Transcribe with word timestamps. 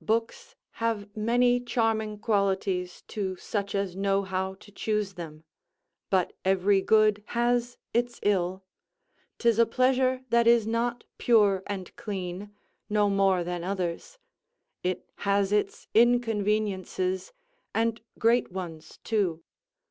Books 0.00 0.56
have 0.80 1.14
many 1.14 1.60
charming 1.60 2.18
qualities 2.18 3.02
to 3.08 3.36
such 3.36 3.74
as 3.74 3.94
know 3.94 4.22
how 4.22 4.54
to 4.54 4.72
choose 4.72 5.12
them; 5.16 5.44
but 6.08 6.32
every 6.46 6.80
good 6.80 7.22
has 7.36 7.76
its 7.92 8.18
ill; 8.22 8.64
'tis 9.36 9.58
a 9.58 9.66
pleasure 9.66 10.22
that 10.30 10.46
is 10.46 10.66
not 10.66 11.04
pure 11.18 11.62
and 11.66 11.94
clean, 11.96 12.54
no 12.88 13.10
more 13.10 13.44
than 13.44 13.62
others: 13.62 14.18
it 14.82 15.04
has 15.28 15.52
its 15.52 15.88
inconveniences, 15.92 17.34
and 17.74 18.00
great 18.18 18.50
ones 18.50 18.98
too. 19.04 19.42